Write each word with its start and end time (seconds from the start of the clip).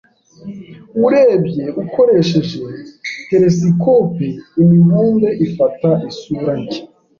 Urebye 1.05 1.65
ukoresheje 1.83 2.59
telesikope, 3.29 4.27
imibumbe 4.61 5.29
ifata 5.45 5.89
isura 6.09 6.53
nshya. 6.61 6.81